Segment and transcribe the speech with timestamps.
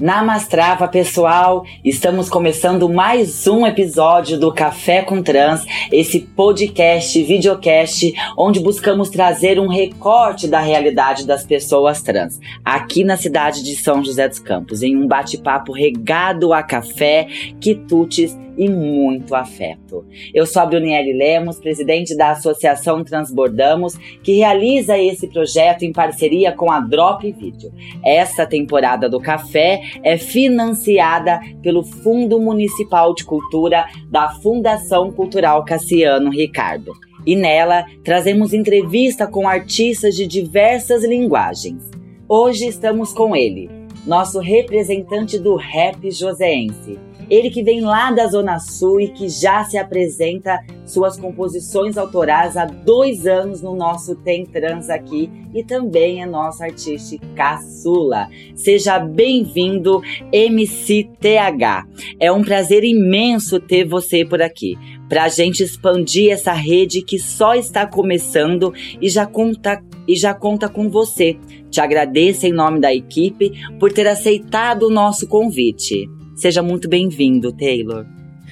[0.00, 1.64] Namastrava, pessoal!
[1.84, 9.58] Estamos começando mais um episódio do Café com Trans, esse podcast, videocast, onde buscamos trazer
[9.58, 14.82] um recorte da realidade das pessoas trans, aqui na cidade de São José dos Campos,
[14.82, 17.26] em um bate-papo regado a café,
[17.60, 20.04] quitutes e muito afeto.
[20.32, 26.52] Eu sou a Brunielle Lemos, presidente da Associação Transbordamos, que realiza esse projeto em parceria
[26.52, 27.72] com a Drop Video.
[28.04, 36.30] Esta temporada do café é financiada pelo Fundo Municipal de Cultura da Fundação Cultural Cassiano
[36.30, 36.92] Ricardo.
[37.26, 41.90] E nela trazemos entrevista com artistas de diversas linguagens.
[42.28, 43.70] Hoje estamos com ele,
[44.06, 46.98] nosso representante do rap joseense,
[47.30, 52.56] ele que vem lá da Zona Sul e que já se apresenta suas composições autorais
[52.56, 58.28] há dois anos no nosso Tem Trans aqui e também é nosso artista caçula.
[58.54, 61.86] Seja bem-vindo, MCTH.
[62.18, 64.76] É um prazer imenso ter você por aqui,
[65.08, 70.34] para a gente expandir essa rede que só está começando e já conta e já
[70.34, 71.36] conta com você.
[71.70, 76.08] Te agradeço em nome da equipe por ter aceitado o nosso convite.
[76.34, 78.04] Seja muito bem-vindo, Taylor.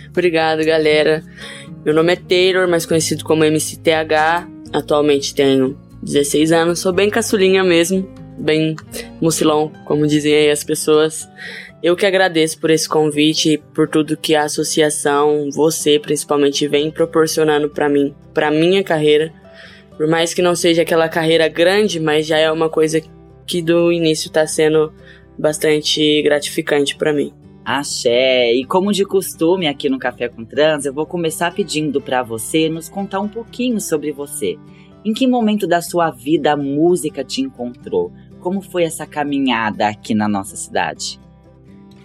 [0.09, 1.23] Obrigado, galera.
[1.85, 4.49] Meu nome é Taylor, mais conhecido como MCTH.
[4.73, 8.77] Atualmente tenho 16 anos, sou bem caçulinha mesmo, bem
[9.21, 11.29] mucilão, como dizem aí as pessoas.
[11.83, 16.91] Eu que agradeço por esse convite e por tudo que a associação, você principalmente, vem
[16.91, 19.33] proporcionando para mim, para minha carreira.
[19.97, 23.03] Por mais que não seja aquela carreira grande, mas já é uma coisa
[23.47, 24.93] que do início está sendo
[25.37, 27.33] bastante gratificante para mim.
[27.65, 28.53] Axé!
[28.55, 32.69] E como de costume aqui no Café com Trans, eu vou começar pedindo para você
[32.69, 34.59] nos contar um pouquinho sobre você.
[35.05, 38.13] Em que momento da sua vida a música te encontrou?
[38.41, 41.21] Como foi essa caminhada aqui na nossa cidade?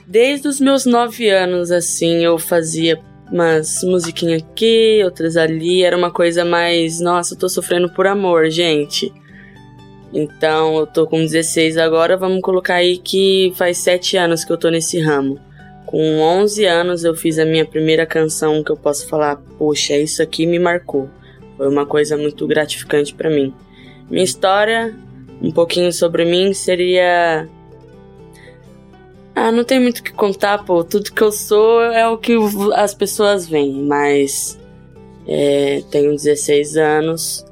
[0.08, 5.84] Desde os meus nove anos, assim, eu fazia umas musiquinhas aqui, outras ali.
[5.84, 9.12] Era uma coisa mais, nossa, eu tô sofrendo por amor, gente.
[10.14, 14.58] Então, eu tô com 16 agora, vamos colocar aí que faz sete anos que eu
[14.58, 15.47] tô nesse ramo.
[15.88, 20.22] Com 11 anos eu fiz a minha primeira canção que eu posso falar, poxa, isso
[20.22, 21.10] aqui me marcou.
[21.56, 23.54] Foi uma coisa muito gratificante para mim.
[24.10, 24.94] Minha história,
[25.42, 27.48] um pouquinho sobre mim, seria
[29.34, 30.84] ah, não tem muito o que contar, pô.
[30.84, 32.36] Tudo que eu sou é o que
[32.74, 34.60] as pessoas veem, mas
[35.28, 37.46] é, tenho 16 anos,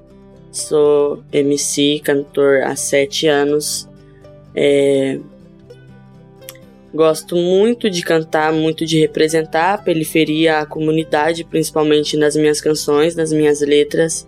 [0.52, 3.88] sou MC, cantor há 7 anos.
[4.56, 5.20] É,
[6.96, 13.18] Gosto muito de cantar, muito de representar a periferia, a comunidade, principalmente nas minhas canções,
[13.18, 14.26] nas minhas letras.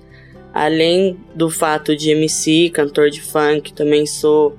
[0.53, 4.57] Além do fato de MC, cantor de funk, também sou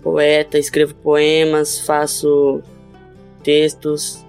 [0.00, 2.62] poeta, escrevo poemas, faço
[3.42, 4.24] textos.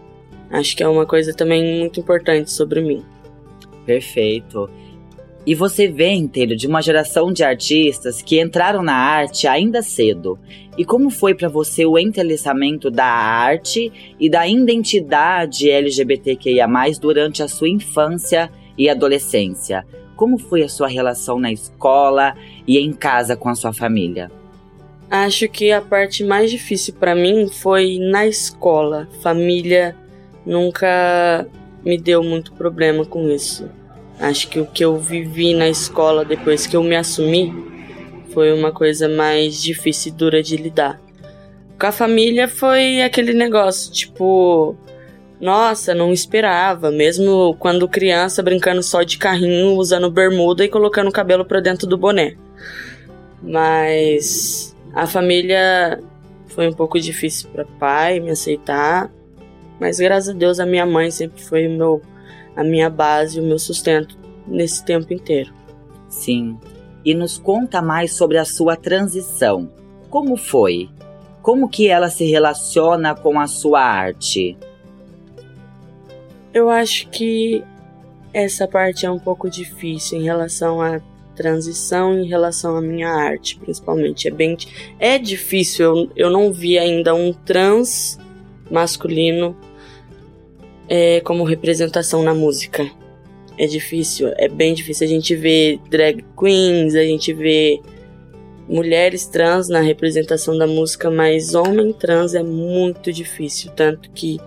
[0.50, 3.06] Acho que é uma coisa também muito importante sobre mim.
[3.86, 4.68] Perfeito.
[5.48, 10.38] E você vem, inteiro de uma geração de artistas que entraram na arte ainda cedo.
[10.78, 16.68] E como foi para você o entrelaçamento da arte e da identidade LGBTQIA+,
[17.00, 19.88] durante a sua infância e adolescência?
[20.18, 22.36] Como foi a sua relação na escola
[22.68, 24.30] e em casa com a sua família?
[25.10, 29.08] Acho que a parte mais difícil para mim foi na escola.
[29.22, 29.96] Família
[30.46, 31.48] nunca
[31.86, 33.70] me deu muito problema com isso.
[34.20, 37.54] Acho que o que eu vivi na escola depois que eu me assumi
[38.34, 41.00] foi uma coisa mais difícil e dura de lidar.
[41.80, 44.76] Com a família foi aquele negócio, tipo,
[45.40, 51.12] nossa, não esperava, mesmo quando criança brincando só de carrinho, usando bermuda e colocando o
[51.12, 52.36] cabelo para dentro do boné.
[53.42, 56.02] Mas a família
[56.48, 59.12] foi um pouco difícil para pai me aceitar,
[59.80, 62.02] mas graças a Deus a minha mãe sempre foi o meu
[62.58, 65.54] a minha base, o meu sustento nesse tempo inteiro.
[66.10, 66.58] Sim.
[67.06, 69.72] E nos conta mais sobre a sua transição.
[70.10, 70.90] Como foi?
[71.44, 74.58] Como que ela se relaciona com a sua arte?
[76.52, 77.64] Eu acho que
[78.34, 81.00] essa parte é um pouco difícil em relação à
[81.36, 84.28] transição, em relação à minha arte, principalmente.
[84.28, 84.58] É bem
[85.00, 85.86] é difícil.
[85.86, 88.18] Eu, eu não vi ainda um trans
[88.72, 89.56] masculino
[90.90, 92.90] é, como representação na música.
[93.58, 95.06] É difícil, é bem difícil.
[95.08, 97.82] A gente vê drag queens, a gente vê
[98.70, 103.72] mulheres trans na representação da música, mas homem trans é muito difícil.
[103.76, 104.40] Tanto que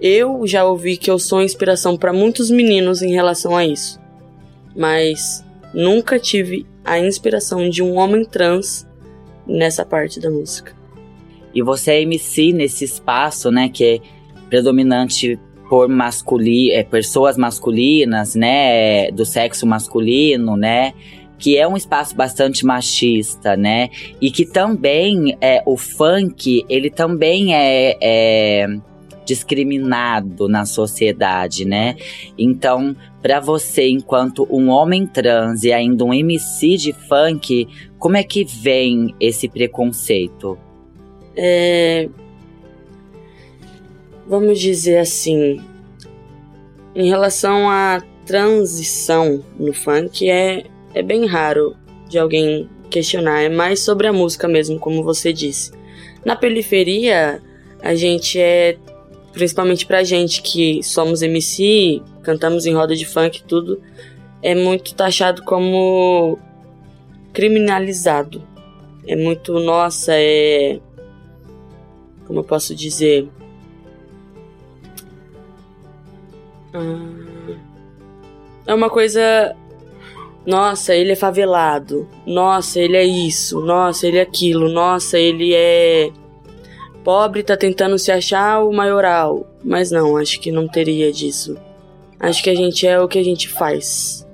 [0.00, 4.00] eu já ouvi que eu sou inspiração para muitos meninos em relação a isso.
[4.76, 8.86] Mas nunca tive a inspiração de um homem trans
[9.46, 10.74] nessa parte da música.
[11.54, 14.00] E você é MC nesse espaço, né, que é
[14.48, 15.38] predominante
[15.72, 20.92] por masculino, é, pessoas masculinas, né, do sexo masculino, né,
[21.38, 23.88] que é um espaço bastante machista, né,
[24.20, 28.66] e que também é o funk, ele também é, é
[29.24, 31.96] discriminado na sociedade, né?
[32.36, 37.66] Então, para você, enquanto um homem trans e ainda um MC de funk,
[37.98, 40.58] como é que vem esse preconceito?
[41.34, 42.10] É...
[44.32, 45.60] Vamos dizer assim,
[46.94, 50.64] em relação à transição no funk, é,
[50.94, 51.76] é bem raro
[52.08, 55.72] de alguém questionar, é mais sobre a música mesmo, como você disse.
[56.24, 57.42] Na periferia,
[57.82, 58.78] a gente é
[59.34, 63.82] principalmente pra gente que somos MC, cantamos em roda de funk e tudo,
[64.40, 66.38] é muito taxado como
[67.34, 68.42] criminalizado.
[69.06, 70.80] É muito, nossa, é.
[72.26, 73.28] Como eu posso dizer?
[78.66, 79.54] É uma coisa.
[80.46, 82.08] Nossa, ele é favelado.
[82.26, 83.60] Nossa, ele é isso.
[83.60, 84.68] Nossa, ele é aquilo.
[84.68, 86.10] Nossa, ele é
[87.02, 89.46] pobre tá tentando se achar o maioral.
[89.62, 91.56] Mas não, acho que não teria disso.
[92.18, 94.26] Acho que a gente é o que a gente faz.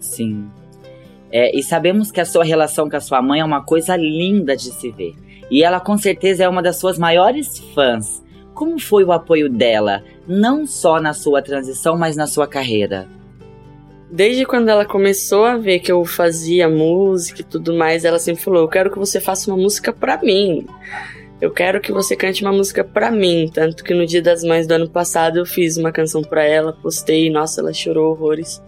[0.00, 0.46] Sim.
[1.30, 4.56] É, e sabemos que a sua relação com a sua mãe é uma coisa linda
[4.56, 5.14] de se ver.
[5.50, 8.22] E ela com certeza é uma das suas maiores fãs.
[8.54, 13.06] Como foi o apoio dela, não só na sua transição, mas na sua carreira?
[14.10, 18.42] Desde quando ela começou a ver que eu fazia música e tudo mais, ela sempre
[18.42, 20.66] falou: Eu quero que você faça uma música pra mim
[21.44, 23.50] eu quero que você cante uma música pra mim.
[23.52, 26.72] Tanto que no Dia das Mães do ano passado eu fiz uma canção pra ela,
[26.72, 28.62] postei, nossa, ela chorou horrores.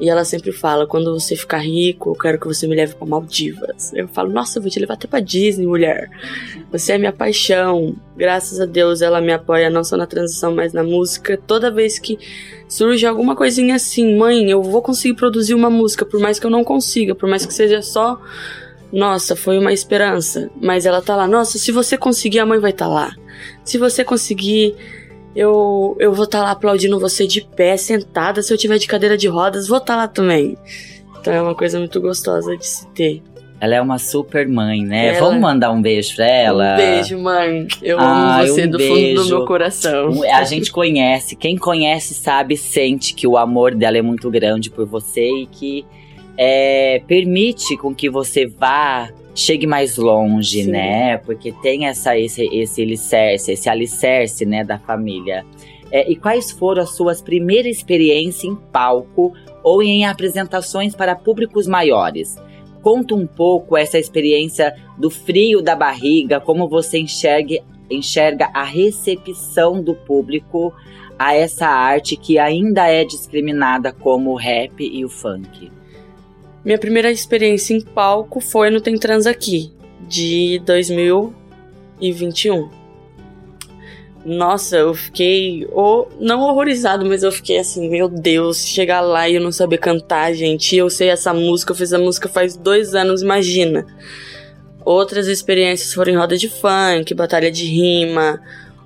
[0.00, 3.06] E ela sempre fala: quando você ficar rico, eu quero que você me leve para
[3.06, 3.92] Maldivas.
[3.94, 6.10] Eu falo: nossa, eu vou te levar até pra Disney, mulher.
[6.72, 7.94] Você é minha paixão.
[8.16, 11.38] Graças a Deus ela me apoia não só na transição, mas na música.
[11.46, 12.18] Toda vez que
[12.68, 16.50] surge alguma coisinha assim, mãe, eu vou conseguir produzir uma música, por mais que eu
[16.50, 18.20] não consiga, por mais que seja só
[18.94, 20.48] nossa, foi uma esperança.
[20.60, 23.16] Mas ela tá lá, nossa, se você conseguir, a mãe vai estar tá lá.
[23.64, 24.76] Se você conseguir,
[25.34, 28.42] eu, eu vou estar tá lá aplaudindo você de pé, sentada.
[28.42, 30.56] Se eu tiver de cadeira de rodas, vou estar tá lá também.
[31.20, 33.22] Então é uma coisa muito gostosa de se ter.
[33.60, 35.08] Ela é uma super mãe, né?
[35.08, 35.20] Ela...
[35.20, 36.74] Vamos mandar um beijo pra ela?
[36.74, 37.66] Um beijo, mãe.
[37.82, 38.94] Eu ah, amo você um do beijo.
[38.94, 40.22] fundo do meu coração.
[40.32, 41.34] A gente conhece.
[41.34, 45.84] Quem conhece sabe, sente que o amor dela é muito grande por você e que
[46.36, 50.70] é, permite com que você vá chegue mais longe, Sim.
[50.70, 51.18] né?
[51.18, 55.44] Porque tem essa esse esse alicerce, esse alicerce, né, da família.
[55.90, 59.32] É, e quais foram as suas primeiras experiências em palco
[59.62, 62.36] ou em apresentações para públicos maiores?
[62.82, 67.58] Conta um pouco essa experiência do frio da barriga, como você enxerga,
[67.90, 70.72] enxerga a recepção do público
[71.18, 75.70] a essa arte que ainda é discriminada como o rap e o funk.
[76.64, 79.70] Minha primeira experiência em palco foi no Tem Trans Aqui,
[80.08, 82.70] de 2021.
[84.24, 85.68] Nossa, eu fiquei.
[85.70, 89.76] Oh, não horrorizado, mas eu fiquei assim, meu Deus, chegar lá e eu não saber
[89.76, 90.74] cantar, gente.
[90.74, 93.86] Eu sei essa música, eu fiz a música faz dois anos, imagina.
[94.82, 98.40] Outras experiências foram em roda de funk, batalha de rima.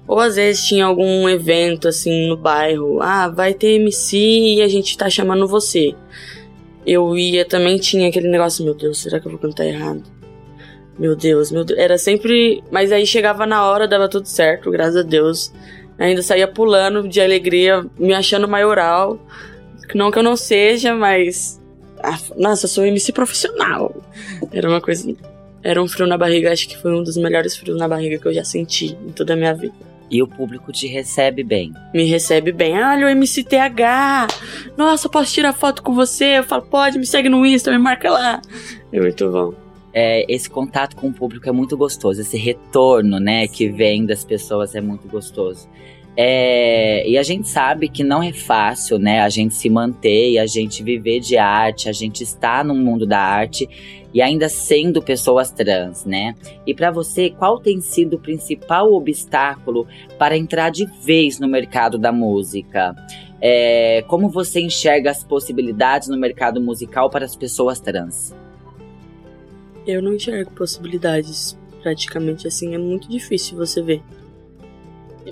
[0.09, 3.01] Ou às vezes tinha algum evento assim no bairro.
[3.01, 4.17] Ah, vai ter MC
[4.57, 5.95] e a gente tá chamando você
[6.89, 10.03] eu ia também tinha aquele negócio, meu Deus, será que eu vou cantar errado?
[10.99, 11.79] Meu Deus, meu Deus.
[11.79, 12.65] Era sempre.
[12.71, 15.53] Mas aí chegava na hora, dava tudo certo, graças a Deus.
[15.99, 19.21] Ainda saía pulando de alegria, me achando maioral.
[19.95, 21.61] Não que eu não seja, mas.
[22.37, 23.95] Nossa, eu sou MC profissional.
[24.51, 25.15] Era uma coisa.
[25.63, 28.27] Era um frio na barriga, acho que foi um dos melhores frios na barriga que
[28.27, 29.75] eu já senti em toda a minha vida.
[30.11, 31.73] E o público te recebe bem.
[31.93, 32.83] Me recebe bem.
[32.83, 34.27] Olha o MCTH.
[34.77, 36.39] Nossa, posso tirar foto com você?
[36.39, 38.41] Eu falo, pode, me segue no Insta, me marca lá.
[38.93, 39.53] É muito bom.
[39.93, 42.21] É, esse contato com o público é muito gostoso.
[42.21, 45.69] Esse retorno, né, que vem das pessoas é muito gostoso.
[46.21, 49.21] É, e a gente sabe que não é fácil, né?
[49.21, 53.07] A gente se manter e a gente viver de arte, a gente está no mundo
[53.07, 53.69] da arte
[54.19, 56.35] e ainda sendo pessoas trans, né?
[56.67, 59.87] E para você, qual tem sido o principal obstáculo
[60.19, 62.97] para entrar de vez no mercado da música?
[63.41, 68.35] É, como você enxerga as possibilidades no mercado musical para as pessoas trans?
[69.87, 74.03] Eu não enxergo possibilidades praticamente assim, é muito difícil você ver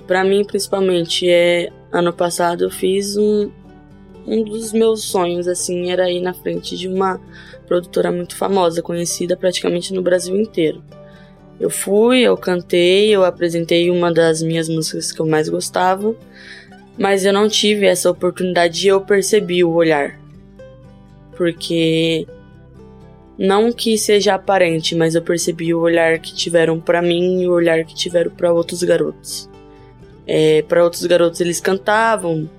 [0.01, 3.49] para mim, principalmente, é ano passado eu fiz um,
[4.27, 7.19] um dos meus sonhos, assim, era ir na frente de uma
[7.65, 10.83] produtora muito famosa, conhecida praticamente no Brasil inteiro.
[11.59, 16.13] Eu fui, eu cantei, eu apresentei uma das minhas músicas que eu mais gostava,
[16.97, 20.19] mas eu não tive essa oportunidade e eu percebi o olhar.
[21.35, 22.27] Porque
[23.37, 27.53] não que seja aparente, mas eu percebi o olhar que tiveram para mim e o
[27.53, 29.49] olhar que tiveram para outros garotos.
[30.25, 32.49] É, para outros garotos eles cantavam,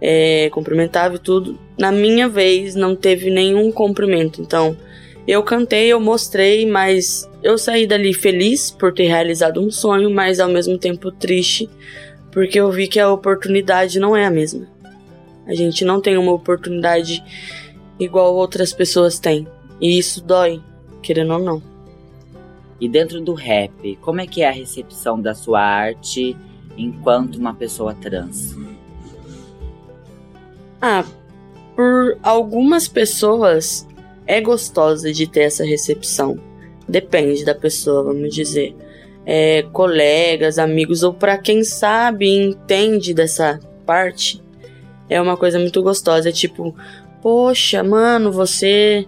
[0.00, 1.58] é, cumprimentavam e tudo.
[1.78, 4.40] Na minha vez não teve nenhum cumprimento.
[4.40, 4.76] Então
[5.26, 10.40] eu cantei, eu mostrei, mas eu saí dali feliz por ter realizado um sonho, mas
[10.40, 11.68] ao mesmo tempo triste
[12.30, 14.66] porque eu vi que a oportunidade não é a mesma.
[15.46, 17.22] A gente não tem uma oportunidade
[17.98, 19.46] igual outras pessoas têm.
[19.80, 20.60] E isso dói,
[21.02, 21.62] querendo ou não.
[22.80, 26.36] E dentro do rap, como é que é a recepção da sua arte
[26.76, 28.54] enquanto uma pessoa trans?
[30.80, 31.04] Ah,
[31.74, 33.86] por algumas pessoas
[34.26, 36.38] é gostosa de ter essa recepção.
[36.88, 38.74] Depende da pessoa, vamos dizer.
[39.24, 44.42] É, colegas, amigos, ou para quem sabe e entende dessa parte,
[45.08, 46.30] é uma coisa muito gostosa.
[46.30, 46.74] É tipo,
[47.20, 49.06] poxa, mano, você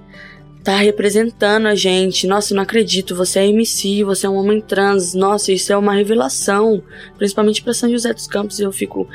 [0.62, 2.26] tá representando a gente.
[2.26, 5.14] Nossa, não acredito, você é MC, você é um homem trans.
[5.14, 6.82] Nossa, isso é uma revelação,
[7.16, 8.60] principalmente para São José dos Campos.
[8.60, 9.08] Eu fico,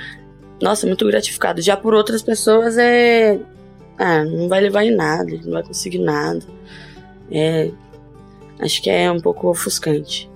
[0.61, 1.61] nossa, muito gratificado.
[1.61, 3.39] Já por outras pessoas é,
[3.97, 6.41] ah, não vai levar em nada, não vai conseguir nada.
[7.31, 7.71] É,
[8.59, 10.29] acho que é um pouco ofuscante.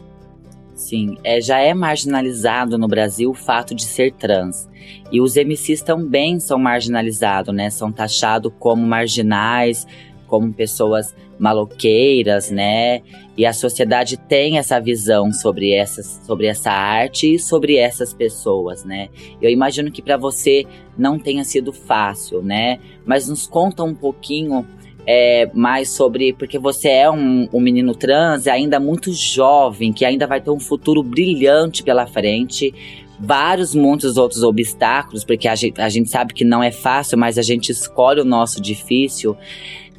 [0.75, 4.69] Sim, é, já é marginalizado no Brasil o fato de ser trans.
[5.11, 7.69] E os MCs também são marginalizados, né?
[7.69, 9.85] São taxados como marginais,
[10.29, 13.01] como pessoas maloqueiras, né?
[13.35, 18.85] E a sociedade tem essa visão sobre, essas, sobre essa arte e sobre essas pessoas,
[18.85, 19.09] né?
[19.41, 20.65] Eu imagino que para você
[20.97, 22.79] não tenha sido fácil, né?
[23.05, 24.65] Mas nos conta um pouquinho
[25.07, 26.33] é, mais sobre.
[26.33, 30.59] Porque você é um, um menino trans, ainda muito jovem, que ainda vai ter um
[30.59, 32.73] futuro brilhante pela frente
[33.19, 37.37] vários, muitos outros obstáculos, porque a gente, a gente sabe que não é fácil, mas
[37.37, 39.35] a gente escolhe o nosso difícil.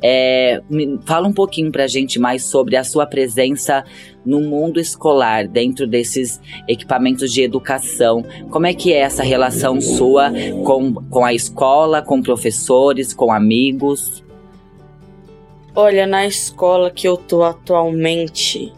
[0.02, 0.62] É,
[1.04, 3.84] fala um pouquinho pra gente mais sobre a sua presença
[4.24, 8.24] no mundo escolar, dentro desses equipamentos de educação.
[8.50, 10.32] Como é que é essa relação sua
[10.64, 14.24] com, com a escola, com professores, com amigos?
[15.74, 18.72] Olha, na escola que eu tô atualmente,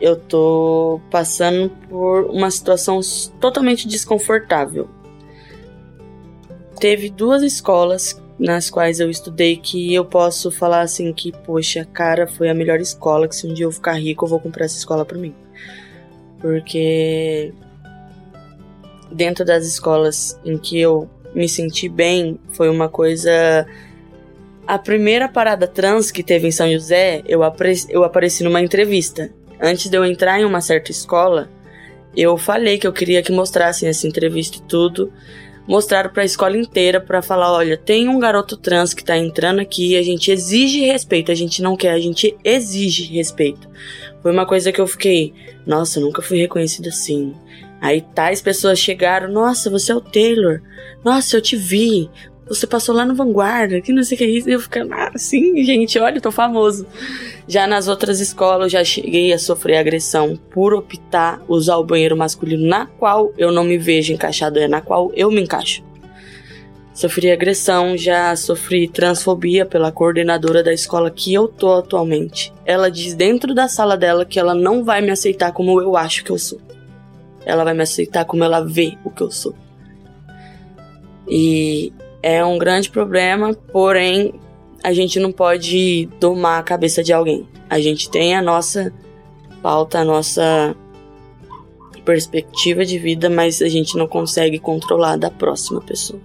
[0.00, 3.00] eu tô passando por uma situação
[3.40, 4.88] totalmente desconfortável.
[6.78, 12.26] Teve duas escolas nas quais eu estudei que eu posso falar assim que, poxa, cara,
[12.26, 14.78] foi a melhor escola, que se um dia eu ficar rico eu vou comprar essa
[14.78, 15.34] escola para mim.
[16.40, 17.52] Porque
[19.12, 23.66] dentro das escolas em que eu me senti bem, foi uma coisa
[24.66, 27.40] a primeira parada trans que teve em São José, eu,
[27.90, 29.30] eu apareci numa entrevista.
[29.60, 31.50] Antes de eu entrar em uma certa escola,
[32.16, 35.12] eu falei que eu queria que mostrassem essa entrevista e tudo
[35.70, 39.60] mostraram para a escola inteira para falar, olha, tem um garoto trans que tá entrando
[39.60, 43.68] aqui, a gente exige respeito, a gente não quer, a gente exige respeito.
[44.20, 45.32] Foi uma coisa que eu fiquei,
[45.64, 47.36] nossa, nunca fui reconhecida assim.
[47.80, 50.60] Aí tais pessoas chegaram, nossa, você é o Taylor.
[51.04, 52.10] Nossa, eu te vi
[52.50, 54.50] você passou lá no Vanguarda, que não sei o que é isso.
[54.50, 56.84] E eu ficava ah, sim, gente, olha, eu tô famoso.
[57.46, 62.16] Já nas outras escolas, eu já cheguei a sofrer agressão por optar usar o banheiro
[62.16, 65.84] masculino na qual eu não me vejo encaixado, é na qual eu me encaixo.
[66.92, 72.52] Sofri agressão, já sofri transfobia pela coordenadora da escola que eu tô atualmente.
[72.66, 76.24] Ela diz dentro da sala dela que ela não vai me aceitar como eu acho
[76.24, 76.60] que eu sou.
[77.46, 79.54] Ela vai me aceitar como ela vê o que eu sou.
[81.28, 84.34] E é um grande problema, porém
[84.82, 87.46] a gente não pode domar a cabeça de alguém.
[87.68, 88.92] A gente tem a nossa
[89.62, 90.74] pauta, a nossa
[92.04, 96.20] perspectiva de vida, mas a gente não consegue controlar da próxima pessoa.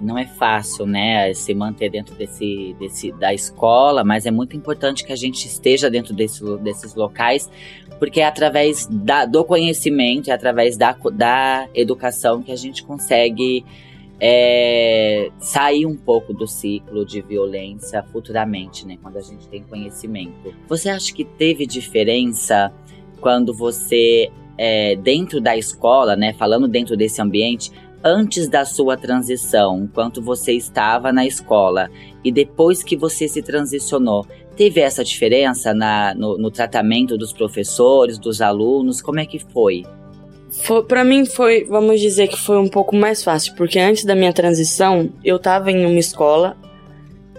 [0.00, 5.04] Não é fácil, né, se manter dentro desse, desse da escola, mas é muito importante
[5.04, 7.48] que a gente esteja dentro desse, desses locais,
[8.00, 13.64] porque é através da, do conhecimento, é através da, da educação que a gente consegue
[14.24, 18.96] é, sair um pouco do ciclo de violência futuramente, né?
[19.02, 20.54] Quando a gente tem conhecimento.
[20.68, 22.72] Você acha que teve diferença
[23.20, 26.32] quando você, é, dentro da escola, né?
[26.34, 27.72] Falando dentro desse ambiente,
[28.04, 31.90] antes da sua transição, enquanto você estava na escola
[32.22, 34.24] e depois que você se transicionou,
[34.54, 39.02] teve essa diferença na, no, no tratamento dos professores, dos alunos?
[39.02, 39.82] Como é que foi?
[40.86, 44.32] Pra mim foi, vamos dizer que foi um pouco mais fácil, porque antes da minha
[44.32, 46.56] transição, eu tava em uma escola,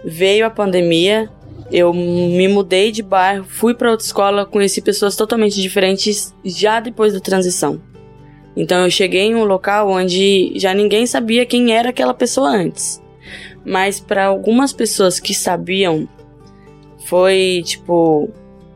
[0.03, 1.29] veio a pandemia,
[1.72, 7.13] eu me mudei de bairro, fui para outra escola, conheci pessoas totalmente diferentes já depois
[7.13, 7.79] da transição.
[8.55, 13.01] Então eu cheguei em um local onde já ninguém sabia quem era aquela pessoa antes.
[13.65, 16.08] Mas para algumas pessoas que sabiam,
[17.05, 18.29] foi tipo,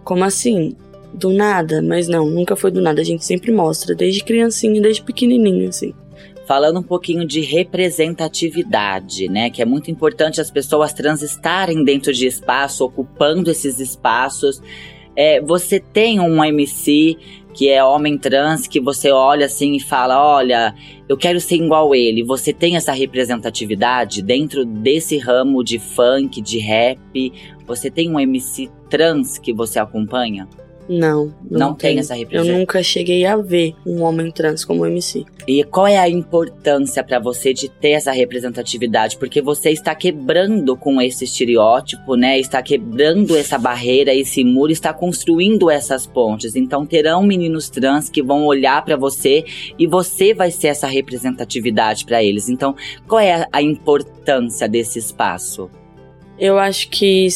[0.03, 0.75] como assim?
[1.18, 1.82] Do nada?
[1.82, 3.02] Mas não, nunca foi do nada.
[3.02, 5.94] A gente sempre mostra, desde criancinha, desde pequenininho, assim
[6.48, 9.50] falando um pouquinho de representatividade, né?
[9.50, 14.62] Que é muito importante as pessoas trans estarem dentro de espaço, ocupando esses espaços.
[15.14, 17.18] É, você tem um MC
[17.54, 20.74] que é homem trans, que você olha assim e fala: olha,
[21.10, 22.24] eu quero ser igual ele.
[22.24, 27.34] Você tem essa representatividade dentro desse ramo de funk, de rap?
[27.66, 30.48] Você tem um MC trans que você acompanha?
[30.89, 32.53] Não, não, não tem, tem essa representação.
[32.53, 35.25] Eu nunca cheguei a ver um homem trans como MC.
[35.46, 39.17] E qual é a importância para você de ter essa representatividade?
[39.17, 42.39] Porque você está quebrando com esse estereótipo, né?
[42.39, 46.56] Está quebrando essa barreira, esse muro, está construindo essas pontes.
[46.56, 49.44] Então terão meninos trans que vão olhar para você
[49.77, 52.50] e você vai ser essa representatividade para eles.
[52.50, 52.75] Então,
[53.08, 55.70] qual é a importância desse espaço?
[56.39, 57.27] Eu acho que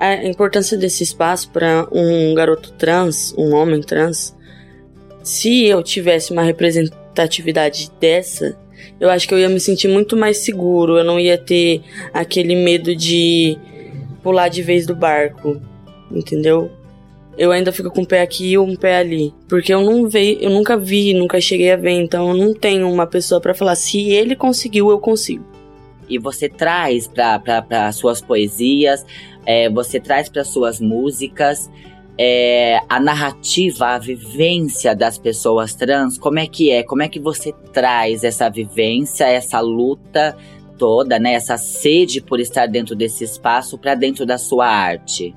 [0.00, 4.34] a importância desse espaço para um garoto trans, um homem trans,
[5.22, 8.56] se eu tivesse uma representatividade dessa,
[8.98, 11.82] eu acho que eu ia me sentir muito mais seguro, eu não ia ter
[12.14, 13.58] aquele medo de
[14.22, 15.60] pular de vez do barco,
[16.10, 16.70] entendeu?
[17.36, 20.38] Eu ainda fico com um pé aqui e um pé ali, porque eu não vi,
[20.40, 23.74] eu nunca vi, nunca cheguei a ver, então eu não tenho uma pessoa para falar
[23.74, 25.44] se ele conseguiu, eu consigo.
[26.08, 29.06] E você traz para suas poesias
[29.46, 31.70] é, você traz para suas músicas
[32.18, 36.82] é, a narrativa, a vivência das pessoas trans, como é que é?
[36.82, 40.36] Como é que você traz essa vivência, essa luta
[40.76, 41.32] toda, né?
[41.32, 45.34] Essa sede por estar dentro desse espaço para dentro da sua arte?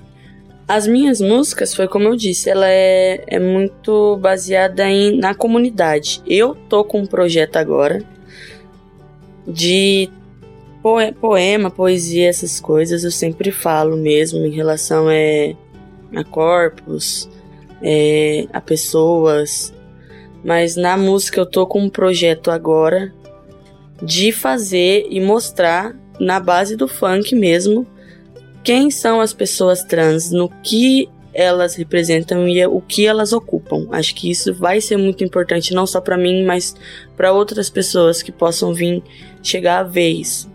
[0.67, 6.21] As minhas músicas, foi como eu disse, ela é, é muito baseada em, na comunidade.
[6.25, 8.01] Eu tô com um projeto agora
[9.47, 10.09] de
[11.19, 15.55] poema, poesia, essas coisas eu sempre falo mesmo em relação é,
[16.13, 17.29] a corpos,
[17.81, 19.73] é, a pessoas.
[20.43, 23.13] Mas na música eu tô com um projeto agora
[24.01, 27.87] de fazer e mostrar na base do funk mesmo
[28.61, 33.87] quem são as pessoas trans, no que elas representam e o que elas ocupam.
[33.91, 36.75] Acho que isso vai ser muito importante não só para mim, mas
[37.17, 39.01] para outras pessoas que possam vir
[39.41, 40.52] chegar a ver isso.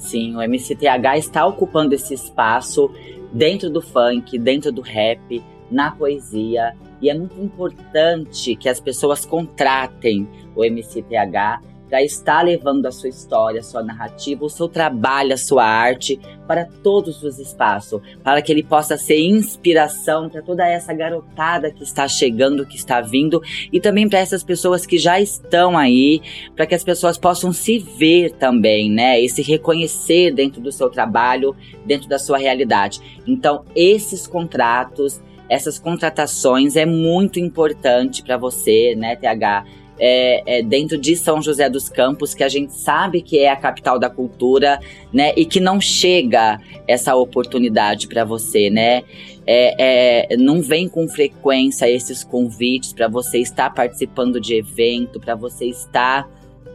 [0.00, 2.90] Sim, o MCTH está ocupando esse espaço
[3.32, 6.74] dentro do funk, dentro do rap, na poesia.
[7.02, 13.08] E é muito importante que as pessoas contratem o MCTH para estar levando a sua
[13.08, 18.40] história, a sua narrativa, o seu trabalho, a sua arte para todos os espaços, para
[18.40, 23.42] que ele possa ser inspiração para toda essa garotada que está chegando, que está vindo
[23.72, 26.22] e também para essas pessoas que já estão aí,
[26.54, 30.88] para que as pessoas possam se ver também, né, e se reconhecer dentro do seu
[30.88, 33.00] trabalho, dentro da sua realidade.
[33.26, 39.64] Então, esses contratos essas contratações é muito importante para você, né, TH?
[40.02, 43.56] É, é, dentro de São José dos Campos, que a gente sabe que é a
[43.56, 44.80] capital da cultura,
[45.12, 45.34] né?
[45.36, 46.58] E que não chega
[46.88, 49.02] essa oportunidade para você, né?
[49.46, 55.34] É, é, não vem com frequência esses convites para você estar participando de evento, para
[55.34, 56.26] você estar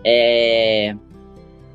[0.05, 0.95] é,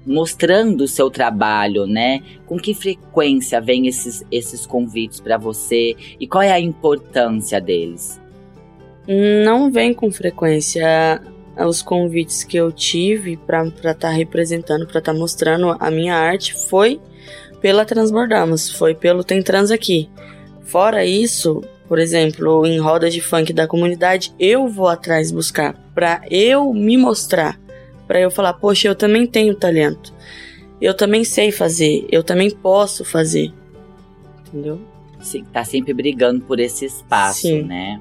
[0.07, 2.23] mostrando o seu trabalho, né?
[2.47, 8.21] Com que frequência vem esses, esses convites para você e qual é a importância deles?
[9.45, 11.21] Não vem com frequência
[11.59, 16.15] os convites que eu tive para estar tá representando, para estar tá mostrando a minha
[16.15, 17.01] arte foi
[17.61, 20.09] pela Transbordamos, foi pelo Tem Trans aqui.
[20.63, 26.23] Fora isso, por exemplo, em rodas de funk da comunidade, eu vou atrás buscar para
[26.31, 27.61] eu me mostrar,
[28.07, 30.15] para eu falar, poxa, eu também tenho talento.
[30.81, 33.53] Eu também sei fazer, eu também posso fazer.
[34.47, 34.81] Entendeu?
[35.21, 37.63] Sim, tá sempre brigando por esse espaço, Sim.
[37.63, 38.01] né?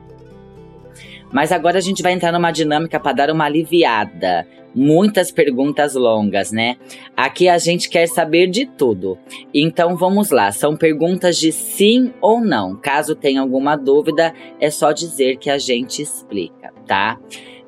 [1.31, 4.47] Mas agora a gente vai entrar numa dinâmica para dar uma aliviada.
[4.73, 6.77] Muitas perguntas longas, né?
[7.15, 9.17] Aqui a gente quer saber de tudo.
[9.53, 12.75] Então vamos lá, são perguntas de sim ou não.
[12.75, 17.17] Caso tenha alguma dúvida, é só dizer que a gente explica, tá?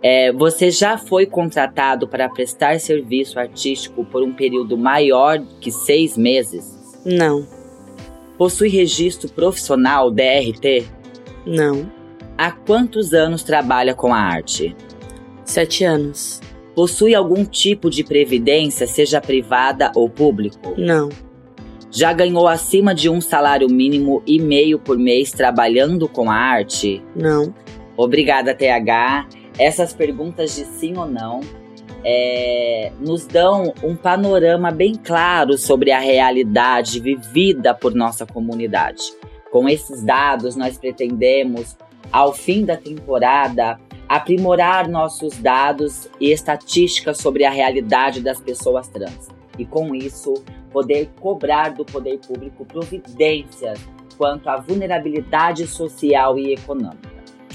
[0.04, 6.18] É, você já foi contratado para prestar serviço artístico por um período maior que seis
[6.18, 6.80] meses?
[7.06, 7.46] Não.
[8.38, 10.86] Possui registro profissional DRT?
[11.46, 12.01] Não.
[12.42, 14.76] Há quantos anos trabalha com a arte?
[15.46, 16.42] Sete anos.
[16.74, 20.74] Possui algum tipo de previdência, seja privada ou público?
[20.76, 21.10] Não.
[21.92, 27.04] Já ganhou acima de um salário mínimo e meio por mês trabalhando com a arte?
[27.16, 27.54] Não.
[27.96, 29.28] Obrigada, TH.
[29.60, 31.42] Essas perguntas de sim ou não
[32.04, 39.14] é, nos dão um panorama bem claro sobre a realidade vivida por nossa comunidade.
[39.52, 41.78] Com esses dados, nós pretendemos,
[42.12, 49.30] ao fim da temporada, aprimorar nossos dados e estatísticas sobre a realidade das pessoas trans.
[49.58, 50.34] E com isso,
[50.72, 53.80] poder cobrar do poder público providências
[54.18, 57.11] quanto à vulnerabilidade social e econômica.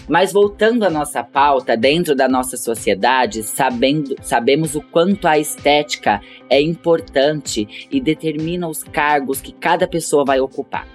[0.09, 6.21] Mas voltando à nossa pauta, dentro da nossa sociedade, sabendo, sabemos o quanto a estética
[6.49, 10.87] é importante e determina os cargos que cada pessoa vai ocupar.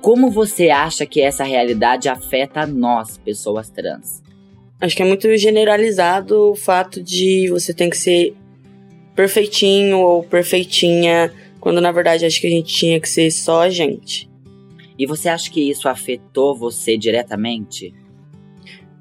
[0.00, 4.22] Como você acha que essa realidade afeta nós, pessoas trans?
[4.80, 8.36] Acho que é muito generalizado o fato de você ter que ser
[9.14, 13.70] perfeitinho ou perfeitinha, quando na verdade acho que a gente tinha que ser só a
[13.70, 14.28] gente.
[14.98, 17.94] E você acha que isso afetou você diretamente?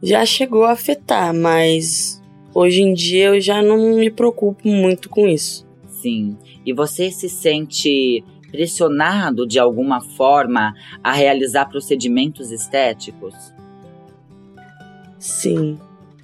[0.02, 2.22] Já chegou a afetar, mas
[2.54, 5.66] hoje em dia eu já não me preocupo muito com isso.
[5.88, 6.38] Sim.
[6.66, 13.34] E você se sente pressionado de alguma forma a realizar procedimentos estéticos?
[15.20, 15.80] Sim,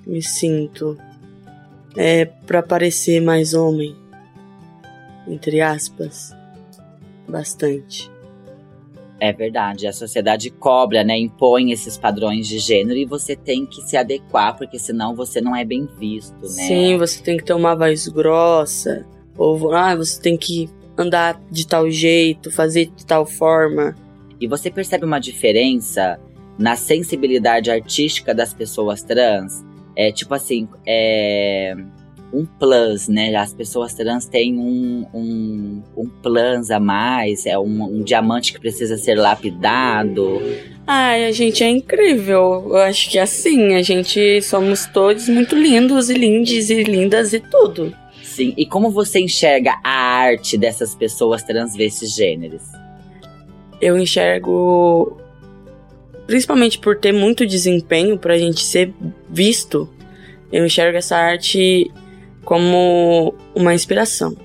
[0.06, 0.98] me sinto.
[1.96, 3.96] É para parecer mais homem.
[5.28, 6.36] Entre aspas.
[7.28, 8.10] Bastante.
[9.24, 13.80] É verdade, a sociedade cobra, né, impõe esses padrões de gênero e você tem que
[13.84, 16.50] se adequar, porque senão você não é bem visto, né?
[16.50, 19.06] Sim, você tem que ter uma voz grossa,
[19.38, 23.96] ou ah, você tem que andar de tal jeito, fazer de tal forma.
[24.40, 26.20] E você percebe uma diferença
[26.58, 29.64] na sensibilidade artística das pessoas trans?
[29.96, 31.76] É tipo assim, é
[32.34, 33.36] um plus, né?
[33.36, 38.60] As pessoas trans têm um, um, um plus a mais, é um, um diamante que
[38.60, 40.42] precisa ser lapidado.
[40.88, 42.66] Ai, a gente é incrível.
[42.70, 47.40] Eu acho que assim, a gente somos todos muito lindos e lindes e lindas e
[47.40, 47.94] tudo.
[48.24, 51.76] Sim, e como você enxerga a arte dessas pessoas trans
[52.16, 52.64] gêneros?
[53.82, 55.18] Eu enxergo,
[56.28, 58.94] principalmente por ter muito desempenho pra gente ser
[59.30, 59.90] visto,
[60.52, 61.92] eu enxergo essa arte
[62.44, 64.36] como uma inspiração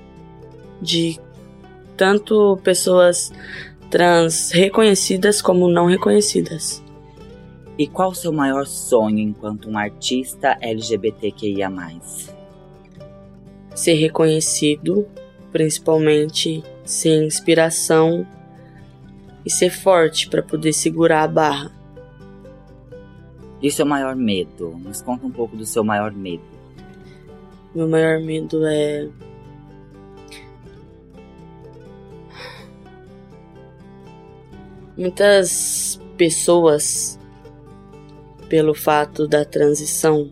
[0.81, 1.19] de
[1.95, 3.31] tanto pessoas
[3.89, 6.83] trans reconhecidas como não reconhecidas.
[7.77, 11.69] E qual o seu maior sonho enquanto um artista LGBTQIA?
[13.75, 15.07] Ser reconhecido,
[15.51, 18.25] principalmente ser inspiração
[19.45, 21.71] e ser forte para poder segurar a barra.
[23.61, 24.75] E o seu maior medo?
[24.77, 26.56] Nos conta um pouco do seu maior medo.
[27.77, 29.07] Meu maior medo é.
[34.97, 37.19] Muitas pessoas,
[38.49, 40.31] pelo fato da transição,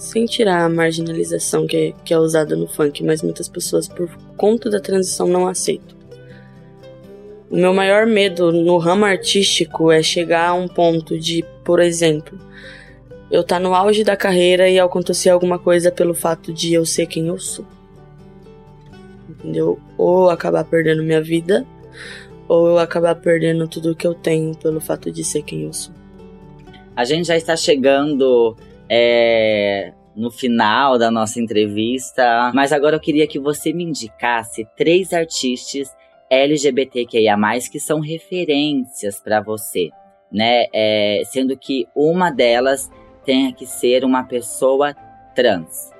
[0.00, 4.10] sem tirar a marginalização que é, que é usada no funk, mas muitas pessoas, por
[4.36, 5.96] conta da transição, não aceitam.
[7.48, 12.36] O meu maior medo no ramo artístico é chegar a um ponto de, por exemplo,
[13.34, 16.86] eu estar tá no auge da carreira e acontecer alguma coisa pelo fato de eu
[16.86, 17.66] ser quem eu sou.
[19.28, 19.80] Entendeu?
[19.98, 21.66] Ou acabar perdendo minha vida,
[22.46, 25.92] ou eu acabar perdendo tudo que eu tenho pelo fato de ser quem eu sou.
[26.94, 28.56] A gente já está chegando
[28.88, 35.12] é, no final da nossa entrevista, mas agora eu queria que você me indicasse três
[35.12, 35.92] artistas
[36.30, 37.36] LGBTQIA,
[37.70, 39.90] que são referências para você,
[40.30, 40.66] né?
[40.72, 42.88] É, sendo que uma delas
[43.24, 44.94] tenha que ser uma pessoa
[45.34, 45.90] trans?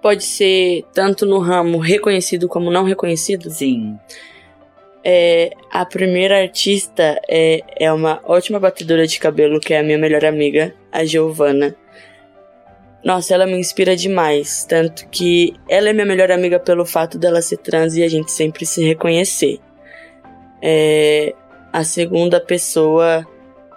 [0.00, 3.50] Pode ser tanto no ramo reconhecido como não reconhecido?
[3.50, 3.98] Sim.
[5.04, 9.98] É, a primeira artista é, é uma ótima batedora de cabelo, que é a minha
[9.98, 11.74] melhor amiga, a Giovana.
[13.04, 14.64] Nossa, ela me inspira demais.
[14.64, 18.30] Tanto que ela é minha melhor amiga pelo fato dela ser trans e a gente
[18.30, 19.60] sempre se reconhecer.
[20.62, 21.34] É,
[21.72, 23.26] a segunda pessoa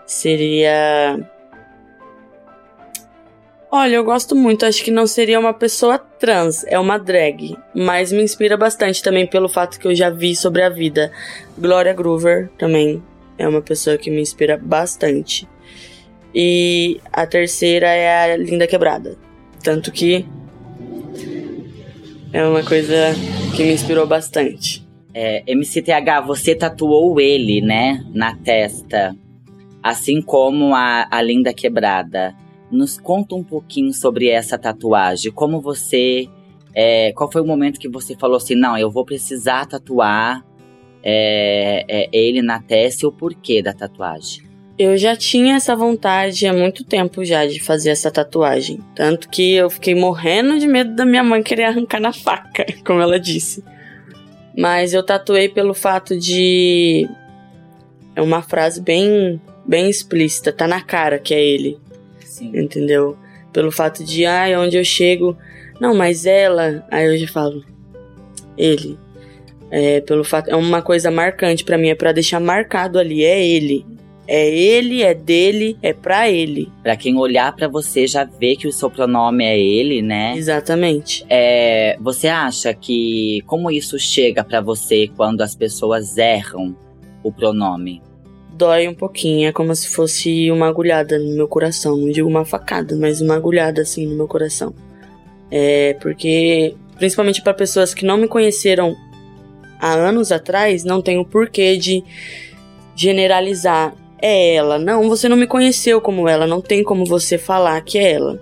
[0.06, 1.20] seria
[3.74, 4.66] Olha, eu gosto muito.
[4.66, 7.56] Acho que não seria uma pessoa trans, é uma drag.
[7.74, 11.10] Mas me inspira bastante também pelo fato que eu já vi sobre a vida.
[11.58, 13.02] Gloria Groover também
[13.38, 15.48] é uma pessoa que me inspira bastante.
[16.36, 19.18] E a terceira é a Linda Quebrada.
[19.64, 20.26] Tanto que
[22.34, 23.16] é uma coisa
[23.56, 24.86] que me inspirou bastante.
[25.14, 28.04] É, MCTH, você tatuou ele, né?
[28.14, 29.16] Na testa.
[29.82, 32.36] Assim como a, a Linda Quebrada.
[32.72, 35.32] Nos conta um pouquinho sobre essa tatuagem.
[35.32, 36.28] Como você.
[36.74, 40.46] É, qual foi o momento que você falou assim: não, eu vou precisar tatuar
[41.04, 44.44] é, é, ele na testa e o porquê da tatuagem?
[44.78, 48.80] Eu já tinha essa vontade há muito tempo já de fazer essa tatuagem.
[48.96, 53.00] Tanto que eu fiquei morrendo de medo da minha mãe querer arrancar na faca, como
[53.00, 53.64] ela disse.
[54.58, 57.08] Mas eu tatuei pelo fato de.
[58.16, 61.80] É uma frase bem, bem explícita, tá na cara que é ele.
[62.32, 62.58] Sim.
[62.58, 63.18] Entendeu?
[63.52, 65.38] Pelo fato de, ai, onde eu chego.
[65.82, 66.86] Não, mas ela.
[66.90, 67.62] Aí eu já falo.
[68.58, 68.98] Ele.
[69.70, 70.50] É, pelo fato.
[70.50, 73.22] É uma coisa marcante para mim, é pra deixar marcado ali.
[73.26, 73.86] É ele.
[74.26, 76.72] É ele, é dele, é pra ele.
[76.82, 80.34] Pra quem olhar para você já vê que o seu pronome é ele, né?
[80.38, 81.26] Exatamente.
[81.30, 86.74] É, você acha que como isso chega para você quando as pessoas erram
[87.22, 88.02] o pronome?
[88.52, 91.98] Dói um pouquinho, é como se fosse uma agulhada no meu coração.
[91.98, 94.74] Não digo uma facada, mas uma agulhada assim no meu coração.
[95.50, 98.96] É porque, principalmente para pessoas que não me conheceram
[99.80, 102.04] há anos atrás, não tem o porquê de
[102.96, 104.78] generalizar é ela.
[104.78, 108.40] Não, você não me conheceu como ela, não tem como você falar que é ela.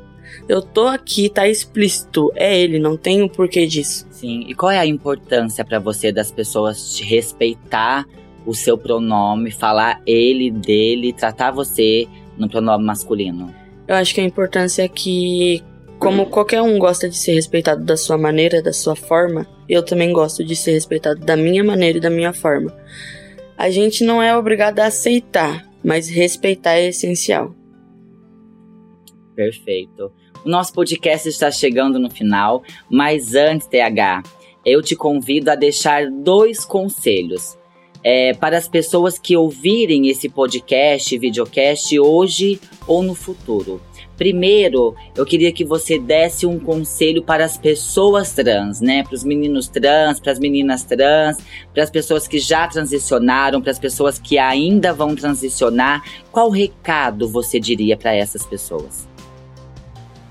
[0.48, 4.06] Eu tô aqui, tá explícito, é ele, não tem o porquê disso.
[4.12, 8.06] Sim, e qual é a importância para você das pessoas te respeitar
[8.45, 13.54] o seu pronome, falar ele, dele, tratar você no pronome masculino?
[13.88, 15.63] Eu acho que a importância é que,
[15.97, 20.13] como qualquer um gosta de ser respeitado da sua maneira, da sua forma, eu também
[20.13, 22.75] gosto de ser respeitado da minha maneira e da minha forma.
[23.58, 27.54] A gente não é obrigado a aceitar, mas respeitar é essencial.
[29.36, 30.12] Perfeito.
[30.45, 34.23] O nosso podcast está chegando no final, mas antes, TH,
[34.65, 37.59] eu te convido a deixar dois conselhos
[38.04, 43.82] é, para as pessoas que ouvirem esse podcast, videocast hoje ou no futuro.
[44.20, 49.02] Primeiro, eu queria que você desse um conselho para as pessoas trans, né?
[49.02, 51.38] Para os meninos trans, para as meninas trans,
[51.74, 56.04] para as pessoas que já transicionaram, para as pessoas que ainda vão transicionar.
[56.34, 59.08] Qual recado você diria para essas pessoas?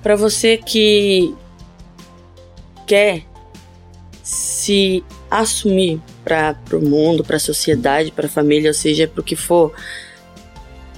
[0.03, 1.35] Para você que
[2.87, 3.23] quer
[4.23, 9.25] se assumir para o mundo, para a sociedade, para a família, ou seja, para o
[9.25, 9.73] que for,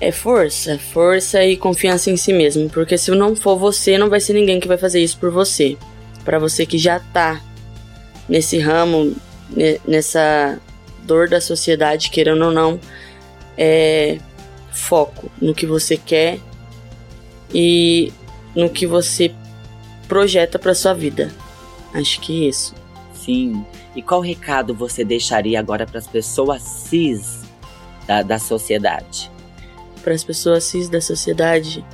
[0.00, 4.20] é força, força e confiança em si mesmo, porque se não for você, não vai
[4.20, 5.76] ser ninguém que vai fazer isso por você.
[6.24, 7.40] Para você que já tá
[8.28, 9.14] nesse ramo,
[9.86, 10.58] nessa
[11.04, 12.80] dor da sociedade, querendo ou não,
[13.58, 14.18] é
[14.72, 16.38] foco no que você quer
[17.52, 18.12] e
[18.54, 19.32] no que você
[20.08, 21.30] projeta para sua vida.
[21.92, 22.74] Acho que é isso.
[23.14, 23.64] Sim.
[23.94, 27.42] E qual recado você deixaria agora para as pessoas cis
[28.06, 29.30] da, da sociedade?
[30.00, 31.84] para as pessoas cis da sociedade.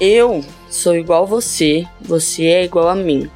[0.00, 3.30] Eu sou igual você, você é igual a mim.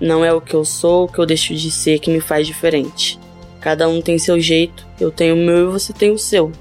[0.00, 2.46] Não é o que eu sou, o que eu deixo de ser que me faz
[2.46, 3.18] diferente.
[3.60, 6.52] Cada um tem seu jeito, eu tenho o meu e você tem o seu.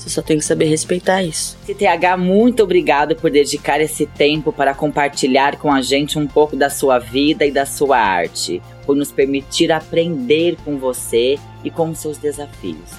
[0.00, 1.58] Você só tem que saber respeitar isso.
[1.66, 6.70] CTH, muito obrigado por dedicar esse tempo para compartilhar com a gente um pouco da
[6.70, 12.16] sua vida e da sua arte, por nos permitir aprender com você e com seus
[12.16, 12.92] desafios.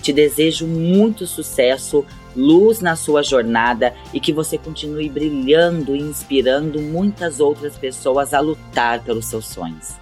[0.00, 2.06] Te desejo muito sucesso,
[2.36, 8.38] luz na sua jornada e que você continue brilhando e inspirando muitas outras pessoas a
[8.38, 9.96] lutar pelos seus sonhos.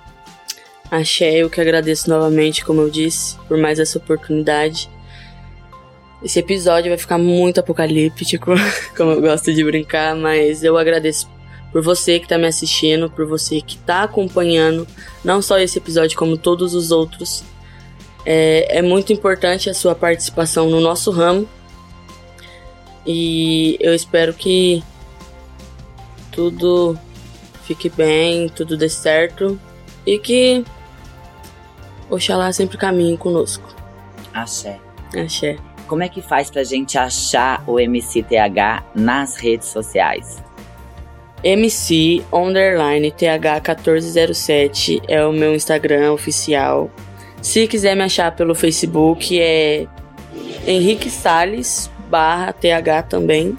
[0.91, 4.91] Axé, eu que agradeço novamente, como eu disse, por mais essa oportunidade.
[6.25, 8.53] Esse episódio vai ficar muito apocalíptico,
[8.97, 11.29] como eu gosto de brincar, mas eu agradeço
[11.71, 14.89] por você que está me assistindo, por você que está acompanhando,
[15.23, 17.45] não só esse episódio, como todos os outros.
[18.25, 21.47] É, é muito importante a sua participação no nosso ramo
[23.07, 24.83] e eu espero que
[26.33, 26.99] tudo
[27.65, 29.61] fique bem, tudo dê certo
[30.07, 30.65] e que
[32.09, 33.75] Oxalá sempre caminhe conosco.
[34.33, 34.81] Axé.
[35.15, 35.59] Axé.
[35.87, 40.43] Como é que faz pra gente achar o MCTH nas redes sociais?
[41.43, 46.91] MC underline TH1407 é o meu Instagram oficial.
[47.43, 49.87] Se quiser me achar pelo Facebook, é
[50.67, 53.59] Henrique Sales barra TH também.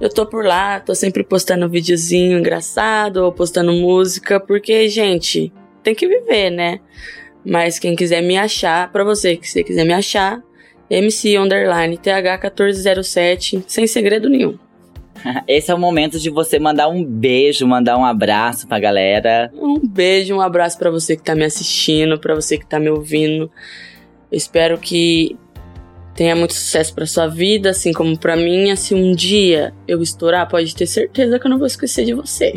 [0.00, 5.94] Eu tô por lá, tô sempre postando videozinho engraçado ou postando música, porque, gente, tem
[5.94, 6.80] que viver, né?
[7.46, 10.42] Mas quem quiser me achar, para você que você quiser me achar,
[10.90, 14.58] MC underline TH1407, sem segredo nenhum.
[15.46, 19.50] Esse é o momento de você mandar um beijo, mandar um abraço pra galera.
[19.54, 22.90] Um beijo, um abraço para você que tá me assistindo, para você que tá me
[22.90, 23.50] ouvindo.
[24.30, 25.36] Eu espero que
[26.14, 28.74] tenha muito sucesso para sua vida, assim como para mim.
[28.76, 32.54] Se um dia eu estourar, pode ter certeza que eu não vou esquecer de você.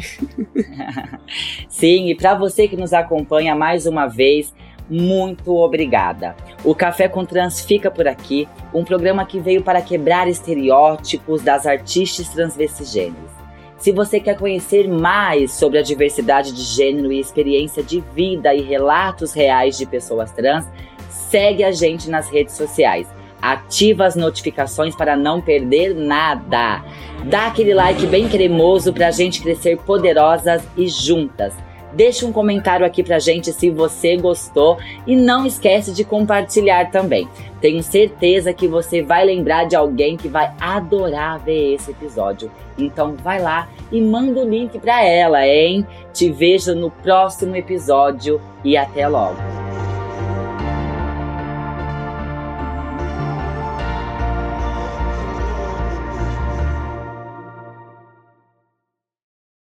[1.70, 4.54] Sim, e para você que nos acompanha mais uma vez,
[4.90, 6.36] muito obrigada.
[6.66, 11.68] O Café com Trans fica por aqui, um programa que veio para quebrar estereótipos das
[11.68, 13.30] artistas transvestigêneros.
[13.78, 18.64] Se você quer conhecer mais sobre a diversidade de gênero e experiência de vida e
[18.64, 20.66] relatos reais de pessoas trans,
[21.08, 23.08] segue a gente nas redes sociais.
[23.40, 26.84] Ativa as notificações para não perder nada.
[27.26, 31.54] Dá aquele like bem cremoso para a gente crescer poderosas e juntas.
[31.96, 34.78] Deixe um comentário aqui pra gente se você gostou
[35.08, 37.26] e não esquece de compartilhar também.
[37.62, 42.52] Tenho certeza que você vai lembrar de alguém que vai adorar ver esse episódio.
[42.78, 45.88] Então vai lá e manda o link para ela, hein?
[46.12, 49.65] Te vejo no próximo episódio e até logo.